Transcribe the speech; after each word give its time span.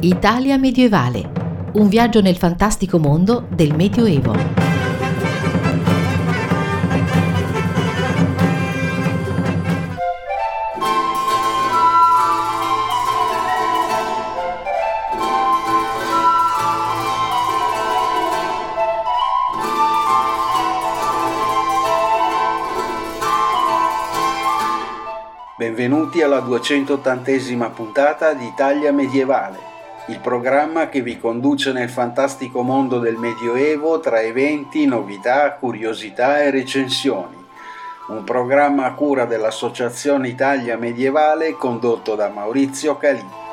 Italia 0.00 0.58
medievale. 0.58 1.32
Un 1.72 1.88
viaggio 1.88 2.20
nel 2.20 2.36
fantastico 2.36 2.98
mondo 2.98 3.46
del 3.48 3.74
Medioevo. 3.74 4.66
Benvenuti 25.56 26.20
alla 26.20 26.40
280esima 26.40 27.72
puntata 27.72 28.34
di 28.34 28.44
Italia 28.44 28.92
Medievale, 28.92 29.75
il 30.08 30.20
programma 30.20 30.88
che 30.88 31.02
vi 31.02 31.18
conduce 31.18 31.72
nel 31.72 31.88
fantastico 31.88 32.62
mondo 32.62 33.00
del 33.00 33.16
Medioevo 33.16 33.98
tra 33.98 34.20
eventi, 34.20 34.86
novità, 34.86 35.52
curiosità 35.54 36.42
e 36.42 36.50
recensioni. 36.50 37.44
Un 38.08 38.22
programma 38.22 38.84
a 38.84 38.94
cura 38.94 39.24
dell'Associazione 39.24 40.28
Italia 40.28 40.76
Medievale 40.76 41.56
condotto 41.56 42.14
da 42.14 42.28
Maurizio 42.28 42.96
Calì. 42.96 43.45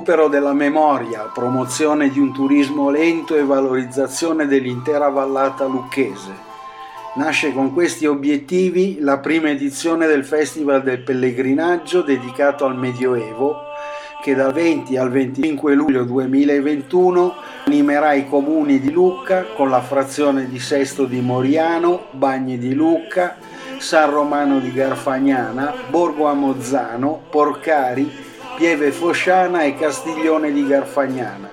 Recupero 0.00 0.28
della 0.28 0.54
memoria, 0.54 1.30
promozione 1.32 2.08
di 2.08 2.18
un 2.18 2.32
turismo 2.32 2.88
lento 2.88 3.36
e 3.36 3.44
valorizzazione 3.44 4.46
dell'intera 4.46 5.10
vallata 5.10 5.66
lucchese. 5.66 6.48
Nasce 7.16 7.52
con 7.52 7.74
questi 7.74 8.06
obiettivi 8.06 8.98
la 9.00 9.18
prima 9.18 9.50
edizione 9.50 10.06
del 10.06 10.24
Festival 10.24 10.82
del 10.82 11.00
Pellegrinaggio 11.00 12.00
dedicato 12.00 12.64
al 12.64 12.78
Medioevo, 12.78 13.56
che 14.22 14.34
dal 14.34 14.54
20 14.54 14.96
al 14.96 15.10
25 15.10 15.74
luglio 15.74 16.04
2021 16.04 17.34
animerà 17.66 18.14
i 18.14 18.26
comuni 18.26 18.80
di 18.80 18.90
Lucca 18.90 19.44
con 19.54 19.68
la 19.68 19.82
frazione 19.82 20.48
di 20.48 20.58
Sesto 20.58 21.04
di 21.04 21.20
Moriano, 21.20 22.06
Bagni 22.12 22.56
di 22.56 22.72
Lucca, 22.72 23.36
San 23.76 24.10
Romano 24.10 24.60
di 24.60 24.72
Garfagnana, 24.72 25.74
Borgo 25.90 26.26
Amozzano, 26.26 27.20
Porcari, 27.28 28.28
Pieve 28.60 28.92
Fosciana 28.92 29.62
e 29.62 29.74
Castiglione 29.74 30.52
di 30.52 30.66
Garfagnana. 30.66 31.48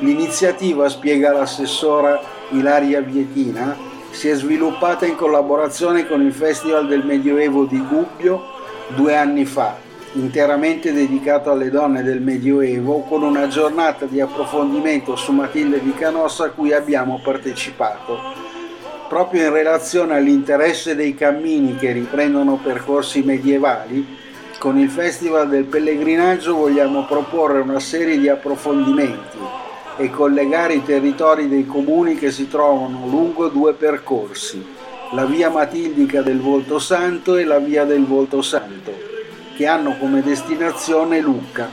L'iniziativa, 0.00 0.88
spiega 0.88 1.30
l'assessora 1.30 2.18
Ilaria 2.52 3.02
Vietina, 3.02 3.76
si 4.12 4.30
è 4.30 4.34
sviluppata 4.34 5.04
in 5.04 5.14
collaborazione 5.14 6.06
con 6.06 6.22
il 6.22 6.32
Festival 6.32 6.86
del 6.86 7.04
Medioevo 7.04 7.66
di 7.66 7.78
Gubbio 7.86 8.42
due 8.94 9.14
anni 9.14 9.44
fa, 9.44 9.76
interamente 10.14 10.94
dedicato 10.94 11.50
alle 11.50 11.68
donne 11.68 12.02
del 12.02 12.22
Medioevo, 12.22 13.00
con 13.00 13.22
una 13.22 13.46
giornata 13.48 14.06
di 14.06 14.18
approfondimento 14.18 15.16
su 15.16 15.32
Matilde 15.32 15.82
di 15.82 15.92
Canossa 15.92 16.44
a 16.44 16.50
cui 16.50 16.72
abbiamo 16.72 17.20
partecipato. 17.22 18.18
Proprio 19.06 19.48
in 19.48 19.52
relazione 19.52 20.16
all'interesse 20.16 20.96
dei 20.96 21.14
cammini 21.14 21.76
che 21.76 21.92
riprendono 21.92 22.58
percorsi 22.62 23.20
medievali, 23.20 24.24
con 24.58 24.78
il 24.78 24.88
Festival 24.88 25.48
del 25.48 25.64
Pellegrinaggio 25.64 26.54
vogliamo 26.54 27.04
proporre 27.04 27.60
una 27.60 27.78
serie 27.78 28.18
di 28.18 28.28
approfondimenti 28.28 29.38
e 29.98 30.10
collegare 30.10 30.74
i 30.74 30.82
territori 30.82 31.48
dei 31.48 31.66
comuni 31.66 32.16
che 32.16 32.30
si 32.30 32.48
trovano 32.48 33.06
lungo 33.06 33.48
due 33.48 33.74
percorsi, 33.74 34.64
la 35.12 35.24
via 35.24 35.50
Matildica 35.50 36.22
del 36.22 36.40
Volto 36.40 36.78
Santo 36.78 37.36
e 37.36 37.44
la 37.44 37.58
via 37.58 37.84
del 37.84 38.04
Volto 38.06 38.40
Santo, 38.40 38.92
che 39.56 39.66
hanno 39.66 39.96
come 39.98 40.22
destinazione 40.22 41.20
Lucca. 41.20 41.68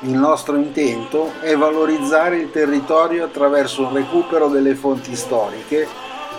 Il 0.00 0.12
nostro 0.12 0.56
intento 0.56 1.32
è 1.40 1.56
valorizzare 1.56 2.36
il 2.36 2.50
territorio 2.50 3.24
attraverso 3.24 3.82
un 3.86 3.94
recupero 3.94 4.48
delle 4.48 4.74
fonti 4.74 5.16
storiche 5.16 5.86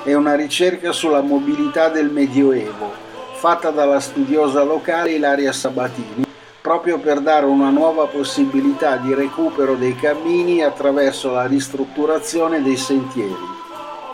e 0.04 0.14
una 0.14 0.36
ricerca 0.36 0.92
sulla 0.92 1.22
mobilità 1.22 1.90
del 1.90 2.12
Medioevo 2.12 3.07
fatta 3.38 3.70
dalla 3.70 4.00
studiosa 4.00 4.64
locale 4.64 5.12
Ilaria 5.12 5.52
Sabatini, 5.52 6.26
proprio 6.60 6.98
per 6.98 7.20
dare 7.20 7.46
una 7.46 7.70
nuova 7.70 8.08
possibilità 8.08 8.96
di 8.96 9.14
recupero 9.14 9.76
dei 9.76 9.96
cammini 9.96 10.64
attraverso 10.64 11.32
la 11.32 11.46
ristrutturazione 11.46 12.64
dei 12.64 12.78
sentieri, 12.78 13.36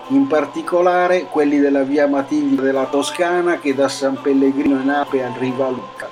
in 0.10 0.28
particolare 0.28 1.28
quelli 1.28 1.60
della 1.60 1.84
via 1.84 2.06
Matilde 2.06 2.62
della 2.64 2.84
Toscana 2.84 3.60
che 3.60 3.74
da 3.74 3.88
San 3.88 4.20
Pellegrino 4.22 4.82
in 4.82 4.90
Ape 4.90 5.24
arriva 5.24 5.68
a 5.68 5.70
Lucca. 5.70 6.10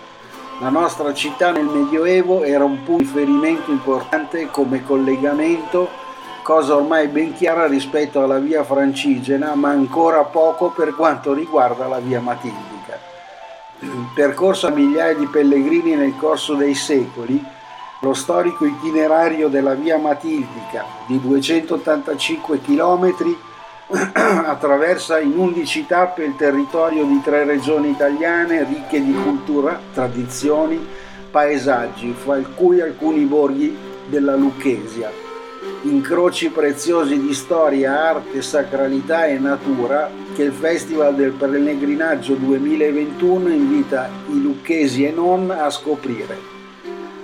La 0.61 0.69
nostra 0.69 1.13
città 1.13 1.51
nel 1.51 1.65
Medioevo 1.65 2.43
era 2.43 2.63
un 2.63 2.81
punto 2.83 3.03
di 3.03 3.09
riferimento 3.09 3.71
importante 3.71 4.47
come 4.49 4.85
collegamento, 4.85 5.89
cosa 6.43 6.77
ormai 6.77 7.09
ben 7.09 7.33
chiara 7.33 7.67
rispetto 7.67 8.23
alla 8.23 8.39
via 8.39 8.63
Francigena, 8.63 9.53
ma 9.55 9.69
ancora 9.71 10.23
poco 10.23 10.69
per 10.69 10.95
quanto 10.95 11.33
riguarda 11.33 11.87
la 11.87 11.99
via 11.99 12.21
Matilde 12.21 12.70
percorso 14.13 14.67
a 14.67 14.71
migliaia 14.71 15.15
di 15.15 15.25
pellegrini 15.25 15.95
nel 15.95 16.15
corso 16.17 16.53
dei 16.53 16.75
secoli, 16.75 17.43
lo 18.01 18.13
storico 18.13 18.65
itinerario 18.65 19.47
della 19.47 19.73
via 19.73 19.97
Matildica 19.97 20.85
di 21.05 21.19
285 21.19 22.61
km 22.61 23.35
attraversa 24.45 25.19
in 25.19 25.37
11 25.37 25.85
tappe 25.85 26.23
il 26.23 26.35
territorio 26.35 27.05
di 27.05 27.21
tre 27.21 27.43
regioni 27.43 27.89
italiane 27.89 28.63
ricche 28.63 29.03
di 29.03 29.13
cultura, 29.13 29.79
tradizioni, 29.93 30.83
paesaggi, 31.29 32.13
fra 32.17 32.39
cui 32.55 32.81
alcuni 32.81 33.25
borghi 33.25 33.77
della 34.07 34.35
Lucchesia 34.35 35.29
incroci 35.83 36.49
preziosi 36.49 37.19
di 37.19 37.33
storia, 37.33 38.09
arte, 38.09 38.41
sacralità 38.41 39.25
e 39.25 39.37
natura 39.37 40.09
che 40.33 40.43
il 40.43 40.51
Festival 40.51 41.15
del 41.15 41.31
Pellegrinaggio 41.31 42.35
2021 42.35 43.49
invita 43.49 44.09
i 44.29 44.41
lucchesi 44.41 45.05
e 45.05 45.11
non 45.11 45.51
a 45.51 45.69
scoprire. 45.69 46.59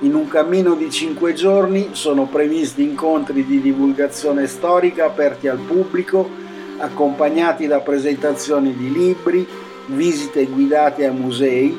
In 0.01 0.13
un 0.13 0.27
cammino 0.27 0.75
di 0.75 0.91
cinque 0.91 1.33
giorni 1.33 1.89
sono 1.93 2.25
previsti 2.25 2.83
incontri 2.83 3.45
di 3.45 3.61
divulgazione 3.61 4.45
storica 4.45 5.05
aperti 5.05 5.47
al 5.47 5.57
pubblico, 5.57 6.29
accompagnati 6.77 7.65
da 7.65 7.79
presentazioni 7.79 8.75
di 8.75 8.91
libri, 8.91 9.47
visite 9.87 10.45
guidate 10.45 11.05
a 11.05 11.11
musei, 11.11 11.75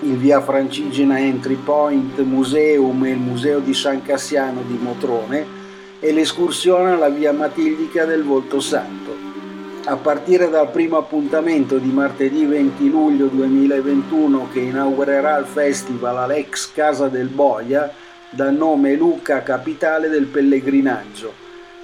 il 0.00 0.16
via 0.16 0.40
Francigena 0.40 1.18
Entry 1.18 1.56
Point 1.56 2.20
Museum 2.20 3.04
e 3.04 3.10
il 3.10 3.18
Museo 3.18 3.60
di 3.60 3.74
San 3.74 4.02
Cassiano 4.02 4.62
di 4.66 4.78
Motrone, 4.80 5.55
e 6.00 6.12
l'escursione 6.12 6.92
alla 6.92 7.08
via 7.08 7.32
Matildica 7.32 8.04
del 8.04 8.22
Volto 8.22 8.60
Santo. 8.60 9.14
A 9.84 9.96
partire 9.96 10.50
dal 10.50 10.70
primo 10.70 10.96
appuntamento 10.96 11.78
di 11.78 11.90
martedì 11.90 12.44
20 12.44 12.90
luglio 12.90 13.26
2021 13.26 14.48
che 14.52 14.60
inaugurerà 14.60 15.38
il 15.38 15.46
festival 15.46 16.18
all'ex 16.18 16.72
Casa 16.72 17.08
del 17.08 17.28
Boia, 17.28 17.92
dal 18.30 18.52
nome 18.52 18.94
Lucca 18.96 19.42
Capitale 19.42 20.08
del 20.08 20.26
Pellegrinaggio, 20.26 21.32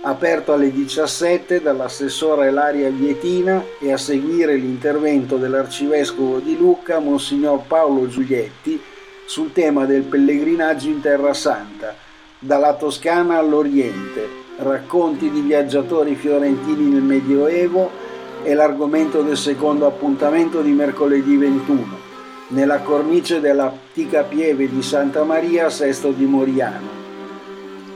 aperto 0.03 0.53
alle 0.53 0.73
17 0.73 1.63
dall'assessora 1.63 2.47
Elaria 2.47 2.91
Vietina 2.91 3.63
e 3.81 3.93
a 3.93 3.97
seguire 3.97 4.57
l'intervento 4.57 5.37
dell'arcivescovo 5.37 6.41
di 6.41 6.57
Lucca, 6.57 6.99
Monsignor 6.99 7.63
Paolo 7.69 8.09
Giulietti, 8.09 8.81
sul 9.25 9.53
tema 9.53 9.87
del 9.87 10.03
pellegrinaggio 10.03 10.89
in 10.89 11.01
Terra 11.01 11.33
Santa 11.33 12.11
dalla 12.45 12.75
Toscana 12.75 13.39
all'Oriente, 13.39 14.29
racconti 14.57 15.31
di 15.31 15.43
viaggiatori 15.43 16.17
fiorentini 16.17 16.91
nel 16.91 17.01
Medioevo 17.03 17.89
è 18.43 18.53
l'argomento 18.53 19.23
del 19.23 19.37
secondo 19.37 19.87
appuntamento 19.87 20.61
di 20.61 20.73
mercoledì 20.73 21.37
21, 21.37 21.87
nella 22.49 22.81
cornice 22.81 23.39
dell'antica 23.39 24.25
pieve 24.25 24.69
di 24.69 24.83
Santa 24.83 25.23
Maria 25.23 25.71
Sesto 25.71 26.11
di 26.11 26.25
Moriano. 26.25 27.01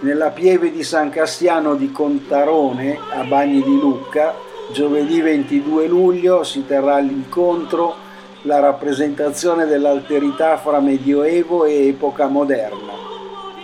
Nella 0.01 0.31
pieve 0.31 0.71
di 0.71 0.85
San 0.85 1.11
Castiano 1.11 1.75
di 1.75 1.91
Contarone, 1.91 3.01
a 3.15 3.25
Bagni 3.25 3.65
di 3.65 3.81
Lucca, 3.81 4.33
giovedì 4.73 5.21
22 5.21 5.89
luglio 5.89 6.45
si 6.45 6.65
terrà 6.65 6.99
l'incontro 6.99 7.97
la 8.43 8.61
rappresentazione 8.61 9.67
dell'alterità 9.67 10.57
fra 10.57 10.79
Medioevo 10.79 11.65
e 11.65 11.89
epoca 11.89 12.29
moderna 12.29 13.16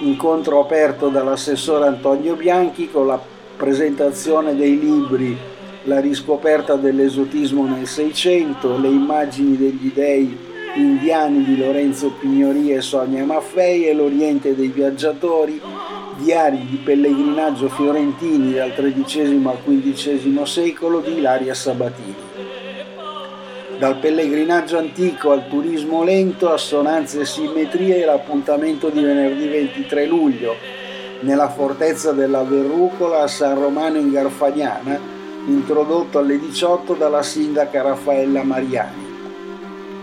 incontro 0.02 0.60
aperto 0.60 1.08
dall'assessore 1.08 1.87
Antonio 1.87 2.34
Bianchi 2.34 2.90
con 2.90 3.06
la 3.06 3.20
presentazione 3.56 4.56
dei 4.56 4.78
libri 4.78 5.37
La 5.84 6.00
riscoperta 6.00 6.75
dell'esotismo 6.75 7.66
nel 7.66 7.87
Seicento, 7.87 8.78
le 8.78 8.88
immagini 8.88 9.56
degli 9.56 9.93
dei 9.93 10.37
indiani 10.75 11.44
di 11.44 11.56
Lorenzo 11.56 12.12
Pignori 12.19 12.72
e 12.72 12.81
Sonia 12.81 13.25
Maffei 13.25 13.88
e 13.88 13.94
l'Oriente 13.94 14.54
dei 14.54 14.69
viaggiatori 14.69 15.60
diari 16.16 16.66
di 16.69 16.76
pellegrinaggio 16.76 17.69
fiorentini 17.69 18.54
dal 18.54 18.72
XIII 18.75 19.43
al 19.46 19.58
XV 19.64 20.43
secolo 20.43 21.00
di 21.00 21.19
Ilaria 21.19 21.54
Sabatini. 21.54 22.31
Dal 23.78 23.96
pellegrinaggio 23.98 24.78
antico 24.78 25.32
al 25.32 25.48
turismo 25.48 26.04
lento, 26.04 26.52
assonanze 26.52 27.20
e 27.20 27.26
simmetrie 27.26 28.04
l'appuntamento 28.04 28.88
di 28.90 29.02
venerdì 29.02 29.48
23 29.48 30.06
luglio 30.06 30.54
nella 31.20 31.48
fortezza 31.48 32.12
della 32.12 32.42
Verrucola 32.42 33.22
a 33.22 33.26
San 33.26 33.58
Romano 33.58 33.98
in 33.98 34.10
Garfagnana, 34.10 34.98
introdotto 35.46 36.19
alle 36.19 36.38
18 36.38 36.94
dalla 36.94 37.22
sindaca 37.22 37.82
Raffaella 37.82 38.42
Mariani. 38.44 39.10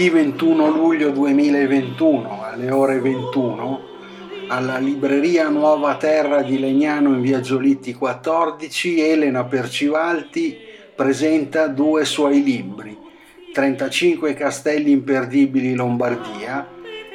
mercoledì 0.00 0.08
21 0.08 0.70
luglio 0.70 1.10
2021 1.10 2.42
alle 2.42 2.70
ore 2.70 3.00
21 3.00 3.88
alla 4.48 4.78
libreria 4.78 5.48
Nuova 5.48 5.96
Terra 5.96 6.40
di 6.40 6.58
Legnano 6.58 7.10
in 7.10 7.20
via 7.20 7.40
Giolitti 7.40 7.92
14 7.92 9.00
Elena 9.00 9.44
Percivalti 9.44 10.56
presenta 10.94 11.66
due 11.66 12.06
suoi 12.06 12.42
libri 12.42 12.96
35 13.52 14.32
castelli 14.32 14.92
imperdibili 14.92 15.74
Lombardia 15.74 16.66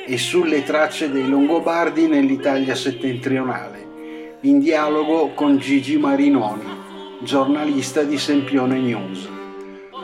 e 0.05 0.17
sulle 0.19 0.63
tracce 0.63 1.09
dei 1.09 1.27
Longobardi 1.27 2.07
nell'Italia 2.07 2.75
settentrionale 2.75 4.37
in 4.41 4.59
dialogo 4.59 5.33
con 5.33 5.57
Gigi 5.57 5.97
Marinoni 5.97 6.83
giornalista 7.23 8.03
di 8.03 8.19
Sempione 8.19 8.77
News 8.77 9.34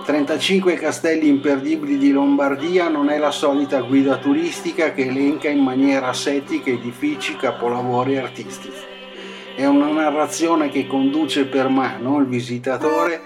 35 0.04 0.74
castelli 0.74 1.28
imperdibili 1.28 1.98
di 1.98 2.12
Lombardia 2.12 2.90
non 2.90 3.10
è 3.10 3.20
la 3.20 3.30
solita 3.30 3.82
guida 3.82 4.18
turistica 4.18 4.94
che 4.94 5.06
elenca 5.06 5.48
in 5.48 5.62
maniera 5.62 6.08
asettica 6.08 6.72
edifici, 6.72 7.36
capolavori 7.36 8.18
artistici. 8.18 8.90
È 9.56 9.66
una 9.66 9.92
narrazione 9.92 10.70
che 10.70 10.88
conduce 10.88 11.46
per 11.46 11.70
mano 11.70 12.20
il 12.20 12.26
visitatore 12.26 13.22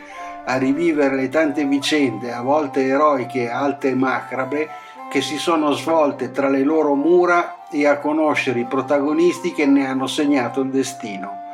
a 0.45 0.57
rivivere 0.57 1.15
le 1.15 1.29
tante 1.29 1.65
vicende, 1.65 2.33
a 2.33 2.41
volte 2.41 2.85
eroiche, 2.85 3.49
alte 3.49 3.89
e 3.89 3.95
macrabe, 3.95 4.69
che 5.09 5.21
si 5.21 5.37
sono 5.37 5.71
svolte 5.71 6.31
tra 6.31 6.49
le 6.49 6.63
loro 6.63 6.93
mura 6.93 7.67
e 7.71 7.87
a 7.87 7.99
conoscere 7.99 8.59
i 8.59 8.65
protagonisti 8.65 9.53
che 9.53 9.65
ne 9.65 9.87
hanno 9.87 10.07
segnato 10.07 10.59
il 10.61 10.69
destino. 10.69 11.44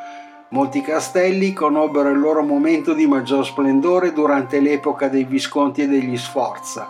Molti 0.54 0.82
castelli 0.82 1.54
conobbero 1.54 2.10
il 2.10 2.20
loro 2.20 2.44
momento 2.44 2.94
di 2.94 3.08
maggior 3.08 3.46
splendore 3.46 4.12
durante 4.12 4.60
l'epoca 4.60 5.08
dei 5.08 5.24
Visconti 5.24 5.84
e 5.84 5.88
degli 5.88 6.18
Sforza, 6.18 6.90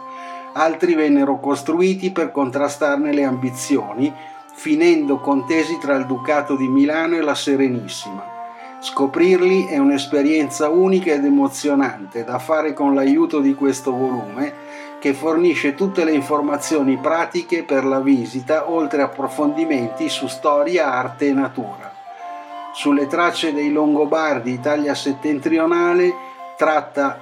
altri 0.54 0.96
vennero 0.96 1.40
costruiti 1.40 2.10
per 2.10 2.31
contrastarne 2.31 3.13
le 3.13 3.24
ambizioni, 3.24 4.12
finendo 4.51 5.20
contesi 5.20 5.77
tra 5.77 5.96
il 5.96 6.08
Ducato 6.08 6.56
di 6.56 6.68
Milano 6.68 7.18
e 7.18 7.22
la 7.22 7.36
Serenissima. 7.36 8.25
Scoprirli 8.80 9.68
è 9.68 9.77
un'esperienza 9.77 10.70
unica 10.70 11.13
ed 11.13 11.24
emozionante 11.24 12.24
da 12.24 12.39
fare 12.39 12.74
con 12.74 12.96
l'aiuto 12.96 13.41
di 13.41 13.53
questo 13.53 13.91
volume 13.91 14.53
che 15.00 15.13
fornisce 15.13 15.75
tutte 15.75 16.03
le 16.03 16.13
informazioni 16.13 16.98
pratiche 16.98 17.62
per 17.62 17.86
la 17.86 18.00
visita 18.00 18.72
oltre 18.72 19.03
approfondimenti 19.03 20.10
su 20.10 20.25
storia, 20.25 20.91
arte 20.91 21.27
e 21.27 21.34
natura 21.34 21.90
sulle 22.74 23.08
tracce 23.08 23.54
dei 23.54 23.72
Longobardi, 23.72 24.51
Italia 24.51 24.96
settentrionale, 24.96 26.13
tratta 26.58 27.20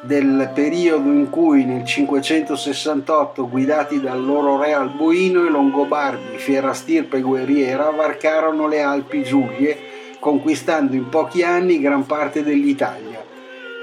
del 0.00 0.50
periodo 0.54 1.10
in 1.10 1.28
cui 1.28 1.64
nel 1.64 1.84
568, 1.84 3.48
guidati 3.48 4.00
dal 4.00 4.24
loro 4.24 4.56
re 4.58 4.72
Alboino, 4.72 5.44
i 5.44 5.50
Longobardi, 5.50 6.38
fiera 6.38 6.72
stirpe 6.72 7.20
guerriera, 7.20 7.90
varcarono 7.90 8.68
le 8.68 8.80
Alpi 8.80 9.24
Giulie, 9.24 9.76
conquistando 10.20 10.94
in 10.94 11.08
pochi 11.08 11.42
anni 11.42 11.80
gran 11.80 12.06
parte 12.06 12.42
dell'Italia. 12.42 13.24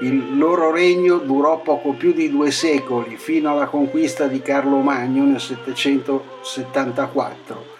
Il 0.00 0.36
loro 0.36 0.70
regno 0.70 1.16
durò 1.18 1.60
poco 1.60 1.92
più 1.92 2.12
di 2.12 2.30
due 2.30 2.50
secoli, 2.50 3.16
fino 3.16 3.50
alla 3.50 3.66
conquista 3.66 4.26
di 4.26 4.42
Carlo 4.42 4.80
Magno 4.80 5.24
nel 5.24 5.40
774. 5.40 7.74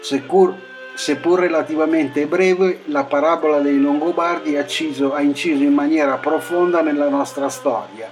Seppur 0.00 0.54
Seppur 0.96 1.40
relativamente 1.40 2.26
breve, 2.26 2.82
la 2.86 3.04
parabola 3.04 3.58
dei 3.58 3.80
Longobardi 3.80 4.56
ha 4.56 4.60
inciso, 4.60 5.12
ha 5.12 5.20
inciso 5.20 5.64
in 5.64 5.74
maniera 5.74 6.18
profonda 6.18 6.82
nella 6.82 7.08
nostra 7.08 7.48
storia. 7.48 8.08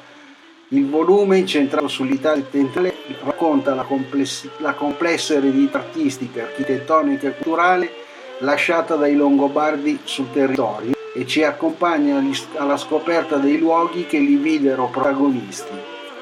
Il 0.69 0.89
volume, 0.89 1.39
incentrato 1.39 1.87
sull'Italia 1.87 2.43
settentrionale, 2.43 2.97
racconta 3.25 3.75
la, 3.75 3.83
complessi, 3.83 4.51
la 4.59 4.73
complessa 4.73 5.35
eredità 5.35 5.79
artistica, 5.79 6.43
architettonica 6.43 7.29
e 7.29 7.35
culturale 7.37 7.91
lasciata 8.39 8.97
dai 8.97 9.15
Longobardi 9.15 10.01
sul 10.03 10.33
territorio 10.33 10.93
e 11.15 11.27
ci 11.27 11.45
accompagna 11.45 12.21
alla 12.57 12.77
scoperta 12.77 13.37
dei 13.37 13.59
luoghi 13.59 14.07
che 14.07 14.19
li 14.19 14.37
videro 14.37 14.89
protagonisti, 14.89 15.73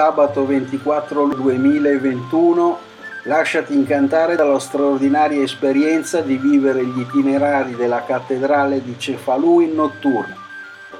sabato 0.00 0.46
24 0.46 1.26
2021 1.26 2.78
Lasciati 3.24 3.74
incantare 3.74 4.34
dalla 4.34 4.58
straordinaria 4.58 5.42
esperienza 5.42 6.22
di 6.22 6.38
vivere 6.38 6.82
gli 6.86 7.00
itinerari 7.00 7.76
della 7.76 8.02
cattedrale 8.04 8.82
di 8.82 8.98
Cefalù 8.98 9.60
in 9.60 9.74
notturna. 9.74 10.34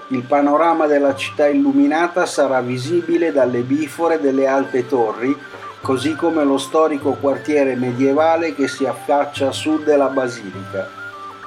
Il 0.08 0.20
panorama 0.24 0.84
della 0.84 1.14
città 1.14 1.48
illuminata 1.48 2.26
sarà 2.26 2.60
visibile 2.60 3.32
dalle 3.32 3.60
bifore 3.60 4.20
delle 4.20 4.46
alte 4.46 4.86
torri, 4.86 5.34
così 5.80 6.14
come 6.14 6.44
lo 6.44 6.58
storico 6.58 7.12
quartiere 7.12 7.76
medievale 7.76 8.54
che 8.54 8.68
si 8.68 8.84
affaccia 8.84 9.48
a 9.48 9.52
sud 9.52 9.84
della 9.84 10.08
basilica. 10.08 10.90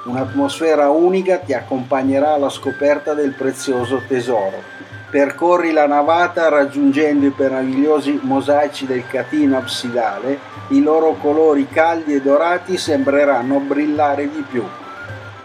Un'atmosfera 0.06 0.90
unica 0.90 1.38
ti 1.38 1.52
accompagnerà 1.52 2.32
alla 2.32 2.50
scoperta 2.50 3.14
del 3.14 3.30
prezioso 3.30 4.02
tesoro 4.08 4.84
percorri 5.14 5.70
la 5.70 5.86
navata 5.86 6.48
raggiungendo 6.48 7.26
i 7.26 7.32
meravigliosi 7.36 8.18
mosaici 8.22 8.84
del 8.84 9.06
catino 9.06 9.56
absidale, 9.56 10.40
i 10.70 10.82
loro 10.82 11.12
colori 11.12 11.68
caldi 11.68 12.14
e 12.14 12.20
dorati 12.20 12.76
sembreranno 12.76 13.60
brillare 13.60 14.28
di 14.28 14.42
più. 14.42 14.64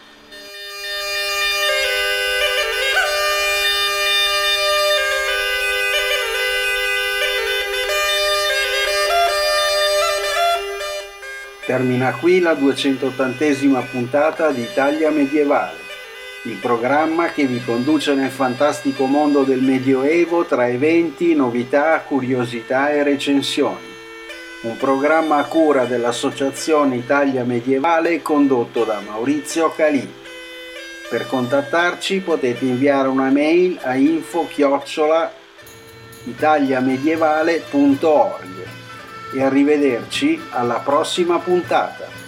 Termina 11.71 12.11
qui 12.11 12.41
la 12.41 12.53
280 12.53 13.85
puntata 13.89 14.51
di 14.51 14.61
Italia 14.61 15.09
Medievale, 15.09 15.77
il 16.43 16.57
programma 16.57 17.31
che 17.31 17.45
vi 17.45 17.63
conduce 17.63 18.13
nel 18.13 18.29
fantastico 18.29 19.05
mondo 19.05 19.43
del 19.43 19.61
Medioevo 19.61 20.43
tra 20.43 20.67
eventi, 20.67 21.33
novità, 21.33 22.01
curiosità 22.01 22.91
e 22.91 23.03
recensioni. 23.03 23.87
Un 24.63 24.75
programma 24.75 25.37
a 25.37 25.45
cura 25.45 25.85
dell'Associazione 25.85 26.97
Italia 26.97 27.45
Medievale 27.45 28.21
condotto 28.21 28.83
da 28.83 28.99
Maurizio 28.99 29.71
Calì. 29.73 30.05
Per 31.09 31.25
contattarci 31.25 32.19
potete 32.19 32.65
inviare 32.65 33.07
una 33.07 33.29
mail 33.29 33.79
a 33.81 33.95
info 33.95 34.45
italiamedievale.org 36.25 38.80
e 39.31 39.41
arrivederci 39.41 40.41
alla 40.49 40.79
prossima 40.79 41.39
puntata. 41.39 42.20